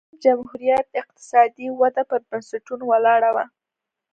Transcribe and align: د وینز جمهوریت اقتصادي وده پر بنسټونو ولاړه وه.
د 0.01 0.03
وینز 0.07 0.19
جمهوریت 0.23 0.87
اقتصادي 1.01 1.67
وده 1.79 2.03
پر 2.09 2.21
بنسټونو 2.29 2.83
ولاړه 2.91 3.29
وه. 3.35 3.45